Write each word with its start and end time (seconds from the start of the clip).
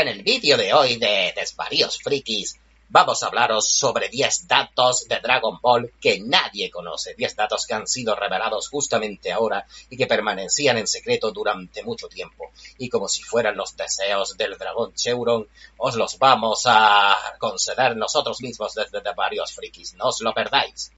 En 0.00 0.08
el 0.08 0.22
vídeo 0.22 0.56
de 0.56 0.72
hoy 0.72 0.96
de 0.96 1.34
Desvaríos 1.36 1.98
Frikis 2.02 2.58
vamos 2.88 3.22
a 3.22 3.26
hablaros 3.26 3.68
sobre 3.68 4.08
10 4.08 4.48
datos 4.48 5.04
de 5.06 5.20
Dragon 5.20 5.58
Ball 5.60 5.92
que 6.00 6.20
nadie 6.20 6.70
conoce, 6.70 7.12
10 7.14 7.36
datos 7.36 7.66
que 7.66 7.74
han 7.74 7.86
sido 7.86 8.16
revelados 8.16 8.70
justamente 8.70 9.30
ahora 9.30 9.66
y 9.90 9.98
que 9.98 10.06
permanecían 10.06 10.78
en 10.78 10.86
secreto 10.86 11.32
durante 11.32 11.82
mucho 11.82 12.08
tiempo. 12.08 12.50
Y 12.78 12.88
como 12.88 13.08
si 13.08 13.22
fueran 13.22 13.58
los 13.58 13.76
deseos 13.76 14.38
del 14.38 14.56
dragón 14.56 14.94
Cheuron, 14.94 15.46
os 15.76 15.94
los 15.96 16.18
vamos 16.18 16.62
a 16.64 17.14
conceder 17.38 17.94
nosotros 17.94 18.40
mismos 18.40 18.72
desde 18.72 19.02
Desvaríos 19.02 19.52
Frikis, 19.52 19.92
no 19.96 20.06
os 20.06 20.22
lo 20.22 20.32
perdáis. 20.32 20.92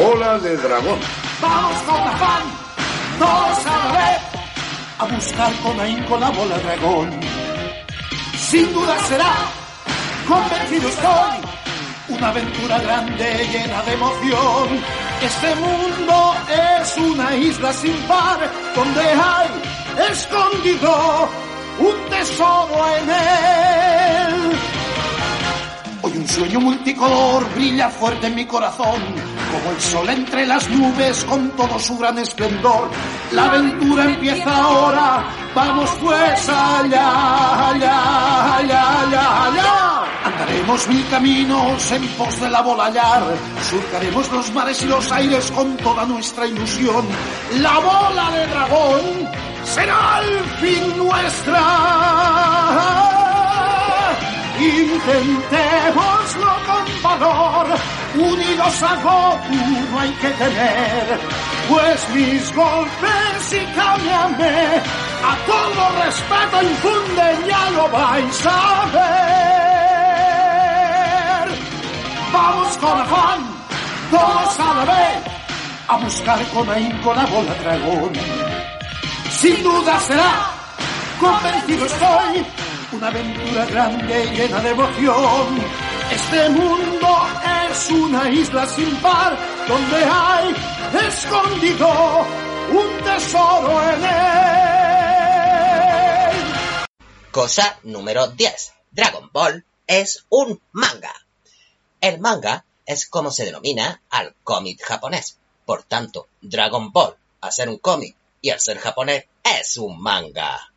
Bola 0.00 0.38
de 0.38 0.56
dragón. 0.56 0.98
Vamos 1.42 1.82
con 1.82 2.00
afán, 2.00 2.42
todos 3.18 3.66
a 3.66 3.76
la 3.84 3.92
vez, 3.98 4.20
a 4.96 5.04
buscar 5.04 5.52
con 5.62 5.78
ahínco 5.78 6.16
la 6.16 6.30
bola 6.30 6.58
dragón. 6.58 7.20
Sin 8.38 8.72
duda 8.72 8.98
será, 9.00 9.34
convencido 10.26 10.88
estoy, 10.88 12.16
una 12.16 12.28
aventura 12.28 12.78
grande 12.78 13.46
llena 13.52 13.82
de 13.82 13.92
emoción. 13.92 14.68
Este 15.20 15.54
mundo 15.56 16.34
es 16.80 16.96
una 16.96 17.36
isla 17.36 17.70
sin 17.74 17.96
par, 18.08 18.50
donde 18.74 19.02
hay 19.02 19.48
escondido 20.10 21.28
un 21.78 22.08
tesoro 22.08 22.88
en 22.96 23.10
él. 23.10 24.58
Hoy 26.00 26.12
un 26.16 26.26
sueño 26.26 26.60
multicolor 26.60 27.54
brilla 27.54 27.90
fuerte 27.90 28.28
en 28.28 28.34
mi 28.34 28.46
corazón, 28.46 29.02
como 29.52 29.70
el 29.70 29.80
sol 29.80 30.08
entre 30.08 30.46
las 30.46 30.68
nubes 30.70 31.24
con 31.24 31.50
todo 31.50 31.78
su 31.78 31.96
gran 31.98 32.18
esplendor. 32.18 32.90
La 33.32 33.44
aventura 33.44 34.04
empieza 34.04 34.56
ahora, 34.56 35.24
vamos 35.54 35.90
pues 36.00 36.48
allá, 36.48 37.68
allá, 37.68 38.56
allá, 38.56 39.00
allá, 39.00 39.44
allá. 39.46 40.04
Andaremos 40.24 40.88
mil 40.88 41.06
caminos 41.08 41.92
en 41.92 42.06
pos 42.08 42.40
de 42.40 42.50
la 42.50 42.60
bola 42.60 42.84
hallar, 42.86 43.22
surcaremos 43.68 44.30
los 44.32 44.52
mares 44.52 44.82
y 44.82 44.86
los 44.86 45.10
aires 45.12 45.50
con 45.50 45.76
toda 45.78 46.04
nuestra 46.04 46.46
ilusión. 46.46 47.06
La 47.60 47.78
bola 47.78 48.30
de 48.30 48.46
dragón 48.46 49.28
será 49.64 50.16
al 50.16 50.44
fin 50.60 50.96
nuestra. 50.98 51.62
Intentémoslo 54.60 56.52
con 56.66 57.02
valor, 57.02 57.66
unidos 58.14 58.82
a 58.82 58.96
Goku 58.96 59.54
no 59.90 60.00
hay 60.00 60.10
que 60.12 60.28
temer, 60.30 61.20
pues 61.68 62.08
mis 62.14 62.54
golpes 62.54 63.52
y 63.52 63.64
cámbiame, 63.74 64.82
a 65.24 65.36
todo 65.46 65.90
respeto 66.04 66.62
infunden, 66.62 67.46
ya 67.46 67.70
lo 67.70 67.88
vais 67.88 68.46
a 68.46 68.86
ver. 68.92 69.10
Vamos 72.32 72.78
con 72.78 73.00
afán, 73.00 73.40
todos 74.10 74.60
a 74.60 74.74
la 74.74 74.84
vez, 74.84 75.24
a 75.88 75.96
buscar 75.98 76.44
con 76.48 76.70
ahínco 76.70 77.14
la 77.14 77.26
bola 77.26 77.54
dragón. 77.62 78.12
Sin 79.30 79.62
duda 79.62 80.00
será, 80.00 80.50
convencido 81.18 81.86
estoy, 81.86 82.46
una 82.92 83.06
aventura 83.08 83.64
grande 83.66 84.24
y 84.24 84.36
llena 84.36 84.60
de 84.60 84.70
emoción. 84.70 85.79
Este 86.12 86.48
mundo 86.50 87.08
es 87.70 87.90
una 87.90 88.28
isla 88.30 88.66
sin 88.66 88.96
par 88.96 89.38
donde 89.68 89.96
hay 90.04 90.54
escondido 91.06 92.26
un 92.70 93.04
tesoro 93.04 93.82
en 93.92 94.04
él. 94.04 94.10
Cosa 97.30 97.78
número 97.84 98.26
10. 98.28 98.72
Dragon 98.90 99.30
Ball 99.32 99.64
es 99.86 100.24
un 100.30 100.60
manga. 100.72 101.14
El 102.00 102.18
manga 102.18 102.64
es 102.84 103.06
como 103.06 103.30
se 103.30 103.44
denomina 103.44 104.02
al 104.10 104.34
cómic 104.42 104.82
japonés. 104.82 105.38
Por 105.64 105.84
tanto, 105.84 106.26
Dragon 106.40 106.90
Ball, 106.90 107.16
al 107.40 107.52
ser 107.52 107.68
un 107.68 107.78
cómic 107.78 108.16
y 108.40 108.50
al 108.50 108.60
ser 108.60 108.78
japonés, 108.78 109.26
es 109.44 109.76
un 109.76 110.02
manga. 110.02 110.72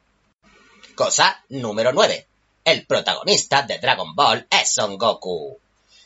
Cosa 0.95 1.43
número 1.49 1.91
9. 1.91 2.27
El 2.65 2.85
protagonista 2.85 3.63
de 3.63 3.77
Dragon 3.77 4.15
Ball 4.15 4.47
es 4.49 4.73
Son 4.73 4.97
Goku. 4.97 5.59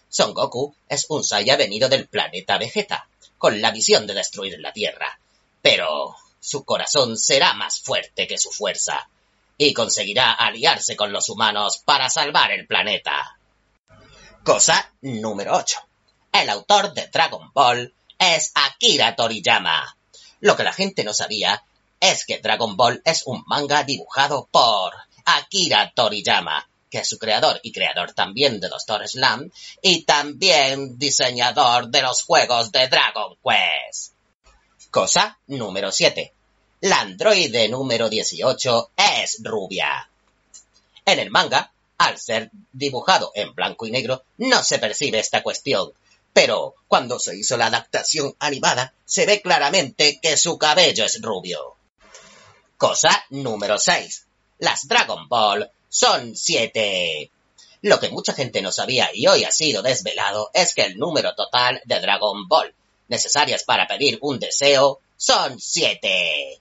Son 0.09 0.34
Goku 0.34 0.73
es 0.90 1.06
un 1.09 1.23
Saiya 1.23 1.56
venido 1.56 1.88
del 1.88 2.07
planeta 2.07 2.57
Vegeta, 2.57 3.07
con 3.38 3.62
la 3.62 3.69
visión 3.69 4.07
de 4.07 4.16
destruir 4.16 4.59
la 4.59 4.73
Tierra. 4.73 5.19
Pero 5.62 6.16
su 6.40 6.66
corazón 6.66 7.16
será 7.16 7.53
más 7.53 7.79
fuerte 7.81 8.25
que 8.25 8.40
su 8.40 8.50
fuerza, 8.50 9.07
y 9.56 9.72
conseguirá 9.72 10.34
aliarse 10.34 10.96
con 10.96 11.12
los 11.13 11.29
humanos 11.29 11.84
para 11.85 12.09
salvar 12.09 12.51
el 12.51 12.66
planeta. 12.66 13.38
Cosa 14.44 14.91
número 15.01 15.58
8. 15.58 15.78
El 16.32 16.49
autor 16.49 16.91
de 16.96 17.05
Dragon 17.08 17.52
Ball 17.53 17.93
es 18.17 18.52
Akira 18.55 19.16
Toriyama. 19.16 19.96
Lo 20.40 20.55
que 20.55 20.64
la 20.64 20.73
gente 20.73 21.03
no 21.03 21.14
sabía 21.14 21.64
es 21.99 22.26
que 22.26 22.40
Dragon 22.40 22.76
Ball 22.76 22.99
es 23.05 23.28
un 23.28 23.43
manga 23.46 23.84
dibujado 23.84 24.47
por 24.49 25.07
Akira 25.29 25.91
Toriyama, 25.94 26.70
que 26.90 27.00
es 27.00 27.09
su 27.09 27.18
creador 27.18 27.59
y 27.62 27.74
creador 27.74 28.14
también 28.14 28.62
de 28.62 28.70
Doctor 28.70 29.06
Slam 29.06 29.52
y 29.82 30.03
también 30.03 30.97
diseñador 30.97 31.90
de 31.90 32.02
los 32.02 32.24
juegos 32.24 32.72
de 32.72 32.88
Dragon 32.88 33.35
Quest. 33.44 34.14
Cosa 34.90 35.38
número 35.47 35.91
7. 35.91 36.34
La 36.82 37.02
androide 37.02 37.68
número 37.68 38.08
18 38.08 38.91
es 38.96 39.40
rubia. 39.44 40.09
En 41.06 41.20
el 41.20 41.30
manga, 41.30 41.73
al 41.97 42.18
ser 42.18 42.50
dibujado 42.72 43.32
en 43.35 43.53
blanco 43.53 43.85
y 43.85 43.91
negro, 43.91 44.23
no 44.38 44.64
se 44.64 44.80
percibe 44.80 45.20
esta 45.20 45.44
cuestión, 45.44 45.91
pero 46.32 46.76
cuando 46.88 47.20
se 47.20 47.35
hizo 47.35 47.58
la 47.58 47.66
adaptación 47.66 48.34
animada, 48.40 48.94
se 49.03 49.26
ve 49.26 49.41
claramente 49.41 50.20
que 50.22 50.38
su 50.38 50.58
cabello 50.58 51.03
es 51.03 51.22
rubio. 51.22 51.76
Cosa 52.78 53.26
número 53.32 53.78
6. 53.78 54.27
Las 54.59 54.88
Dragon 54.88 55.28
Ball 55.28 55.70
son 55.90 56.36
siete. 56.36 57.32
Lo 57.82 58.00
que 58.00 58.09
mucha 58.09 58.34
gente 58.34 58.62
no 58.62 58.72
sabía 58.72 59.09
y 59.14 59.28
hoy 59.28 59.44
ha 59.44 59.52
sido 59.52 59.82
desvelado 59.82 60.50
es 60.54 60.74
que 60.74 60.82
el 60.82 60.98
número 60.98 61.36
total 61.36 61.82
de 61.86 62.00
Dragon 62.00 62.48
Ball 62.48 62.74
necesarias 63.08 63.64
para 63.64 63.88
pedir 63.88 64.18
un 64.22 64.40
deseo 64.40 65.00
son 65.16 65.59
siete. 65.59 66.59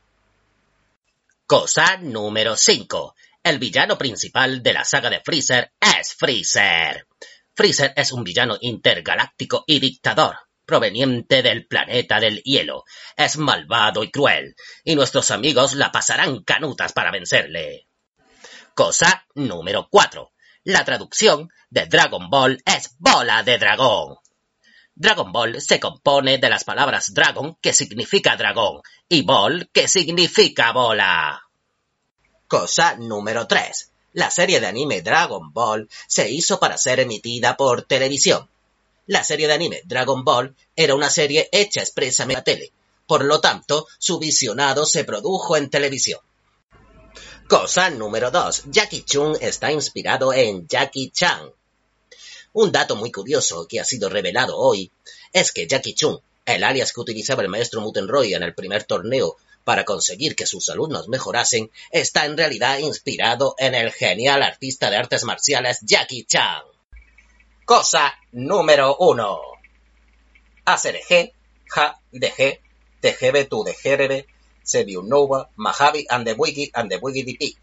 Cosa 1.46 1.96
número 1.98 2.56
5. 2.56 3.14
El 3.42 3.58
villano 3.58 3.96
principal 3.96 4.62
de 4.62 4.72
la 4.72 4.84
saga 4.84 5.08
de 5.08 5.20
Freezer 5.20 5.70
es 5.80 6.14
Freezer. 6.14 7.06
Freezer 7.54 7.92
es 7.96 8.12
un 8.12 8.24
villano 8.24 8.58
intergaláctico 8.60 9.64
y 9.66 9.78
dictador, 9.78 10.36
proveniente 10.66 11.42
del 11.42 11.66
planeta 11.66 12.20
del 12.20 12.42
hielo. 12.42 12.84
Es 13.16 13.38
malvado 13.38 14.02
y 14.04 14.10
cruel, 14.10 14.56
y 14.84 14.94
nuestros 14.94 15.30
amigos 15.30 15.74
la 15.74 15.92
pasarán 15.92 16.42
canutas 16.42 16.92
para 16.92 17.10
vencerle. 17.10 17.86
Cosa 18.74 19.26
número 19.34 19.88
4. 19.90 20.32
La 20.64 20.84
traducción 20.84 21.48
de 21.70 21.86
Dragon 21.86 22.28
Ball 22.28 22.60
es 22.66 22.96
bola 22.98 23.42
de 23.42 23.56
dragón. 23.56 24.16
Dragon 24.94 25.30
Ball 25.30 25.60
se 25.60 25.78
compone 25.78 26.38
de 26.38 26.48
las 26.48 26.64
palabras 26.64 27.12
dragon, 27.12 27.56
que 27.60 27.72
significa 27.72 28.36
dragón, 28.36 28.80
y 29.08 29.22
ball, 29.22 29.68
que 29.72 29.88
significa 29.88 30.72
bola. 30.72 31.42
Cosa 32.48 32.96
número 32.96 33.46
3. 33.46 33.92
La 34.14 34.30
serie 34.30 34.58
de 34.60 34.66
anime 34.66 35.02
Dragon 35.02 35.52
Ball 35.52 35.88
se 36.06 36.30
hizo 36.30 36.58
para 36.58 36.78
ser 36.78 37.00
emitida 37.00 37.56
por 37.56 37.82
televisión. 37.82 38.48
La 39.06 39.24
serie 39.24 39.46
de 39.46 39.54
anime 39.54 39.82
Dragon 39.84 40.24
Ball 40.24 40.54
era 40.74 40.94
una 40.94 41.10
serie 41.10 41.48
hecha 41.52 41.80
expresamente 41.80 42.40
a 42.40 42.44
tele, 42.44 42.72
por 43.06 43.24
lo 43.24 43.40
tanto, 43.40 43.86
su 43.98 44.18
visionado 44.18 44.84
se 44.84 45.04
produjo 45.04 45.56
en 45.56 45.70
televisión. 45.70 46.20
Cosa 47.48 47.90
número 47.90 48.30
2. 48.30 48.64
Jackie 48.66 49.02
Chun 49.02 49.36
está 49.40 49.70
inspirado 49.70 50.32
en 50.32 50.66
Jackie 50.66 51.10
Chan, 51.10 51.52
un 52.58 52.72
dato 52.72 52.96
muy 52.96 53.12
curioso 53.12 53.66
que 53.68 53.80
ha 53.80 53.84
sido 53.84 54.08
revelado 54.08 54.56
hoy 54.56 54.90
es 55.30 55.52
que 55.52 55.66
Jackie 55.66 55.92
Chun, 55.92 56.18
el 56.46 56.64
alias 56.64 56.94
que 56.94 57.02
utilizaba 57.02 57.42
el 57.42 57.50
maestro 57.50 57.82
Mutenroy 57.82 58.32
en 58.32 58.42
el 58.42 58.54
primer 58.54 58.84
torneo 58.84 59.36
para 59.62 59.84
conseguir 59.84 60.34
que 60.34 60.46
sus 60.46 60.70
alumnos 60.70 61.06
mejorasen, 61.08 61.70
está 61.90 62.24
en 62.24 62.34
realidad 62.34 62.78
inspirado 62.78 63.56
en 63.58 63.74
el 63.74 63.92
genial 63.92 64.42
artista 64.42 64.88
de 64.88 64.96
artes 64.96 65.24
marciales 65.24 65.80
Jackie 65.82 66.24
Chan. 66.24 66.62
Cosa 67.66 68.14
número 68.30 68.96
1. 69.00 69.40
ACDG, 70.66 71.32
Ja, 71.68 72.00
DG, 72.12 72.60
TGB, 73.00 73.48
Tu, 73.48 73.64
DGRB, 73.64 74.24
Nova, 75.02 75.50
Mahavi 75.56 76.06
and 76.08 76.24
the 76.24 76.34
Wiki 76.34 76.70
and 76.72 76.88
the 76.88 76.98
Wiki 76.98 77.24
DP. 77.24 77.58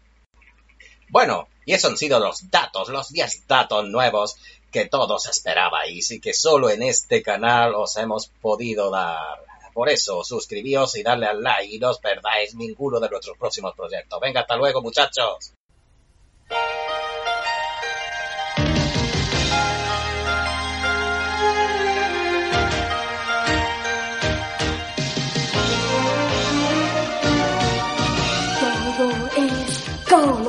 Bueno, 1.08 1.48
y 1.64 1.72
esos 1.72 1.92
han 1.92 1.96
sido 1.96 2.20
los 2.20 2.50
datos, 2.50 2.90
los 2.90 3.08
10 3.08 3.46
datos 3.46 3.88
nuevos 3.88 4.36
que 4.70 4.84
todos 4.84 5.24
esperabais 5.24 6.10
y 6.10 6.20
que 6.20 6.34
solo 6.34 6.68
en 6.68 6.82
este 6.82 7.22
canal 7.22 7.74
os 7.74 7.96
hemos 7.96 8.26
podido 8.26 8.90
dar. 8.90 9.38
Por 9.72 9.88
eso, 9.88 10.22
suscribíos 10.22 10.96
y 10.96 11.02
darle 11.02 11.28
al 11.28 11.42
like 11.42 11.74
y 11.74 11.78
no 11.78 11.88
os 11.88 11.98
perdáis 11.98 12.54
ninguno 12.54 13.00
de 13.00 13.08
nuestros 13.08 13.38
próximos 13.38 13.72
proyectos. 13.74 14.20
Venga, 14.20 14.40
hasta 14.40 14.56
luego, 14.56 14.82
muchachos. 14.82 15.54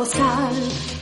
Colosal 0.06 0.56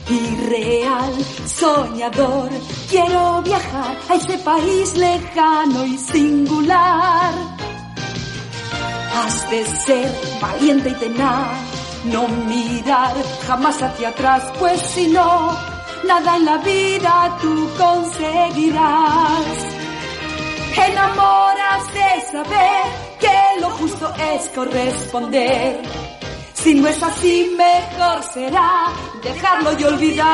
irreal, 0.08 1.12
soñador. 1.46 2.50
Quiero 2.90 3.42
viajar 3.42 3.96
a 4.08 4.14
ese 4.14 4.38
país 4.38 4.96
lejano 4.96 5.84
y 5.84 5.98
singular. 5.98 7.32
Has 9.16 9.50
de 9.50 9.64
ser 9.64 10.12
valiente 10.40 10.90
y 10.90 10.94
tenaz, 10.94 11.58
no 12.04 12.28
mirar 12.28 13.14
jamás 13.46 13.82
hacia 13.82 14.08
atrás, 14.08 14.42
pues 14.58 14.80
si 14.80 15.06
no, 15.08 15.56
nada 16.06 16.36
en 16.36 16.44
la 16.44 16.58
vida 16.58 17.38
tú 17.40 17.68
conseguirás. 17.78 19.44
Enamoras 20.76 21.94
de 21.94 22.32
saber 22.32 22.82
que 23.20 23.60
lo 23.60 23.70
justo 23.70 24.12
es 24.32 24.48
corresponder 24.48 26.03
si 26.64 26.72
no 26.72 26.88
es 26.88 27.02
así, 27.02 27.54
mejor 27.58 28.22
será 28.32 28.90
dejarlo 29.22 29.78
y 29.78 29.84
olvidar. 29.84 30.30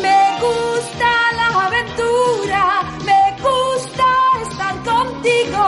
Me 0.00 0.22
gusta 0.46 1.10
la 1.38 1.48
aventura, 1.66 2.64
me 3.04 3.22
gusta 3.42 4.08
estar 4.46 4.74
contigo 4.84 5.66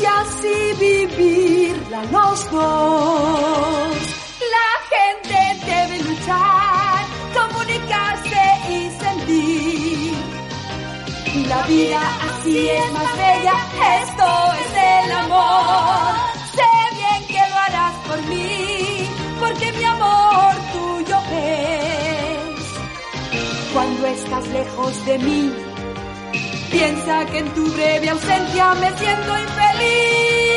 y 0.00 0.04
así 0.04 0.58
vivirla 0.78 2.04
los 2.04 2.50
dos. 2.52 3.96
La 4.56 4.68
gente 4.94 5.38
debe 5.66 5.96
luchar, 6.04 7.04
comunicarse 7.34 8.44
y 8.70 8.78
sentir. 9.02 10.14
La 11.48 11.60
vida 11.62 12.00
así 12.28 12.68
es 12.68 12.92
más 12.92 13.16
bella, 13.16 13.56
esto 14.02 14.28
es 14.62 14.70
el 14.76 15.12
amor 15.12 16.31
estás 24.24 24.48
lejos 24.48 25.06
de 25.06 25.18
mí, 25.18 25.52
piensa 26.70 27.26
que 27.26 27.38
en 27.38 27.48
tu 27.54 27.72
breve 27.72 28.08
ausencia 28.08 28.74
me 28.74 28.96
siento 28.98 29.38
infeliz. 29.38 30.51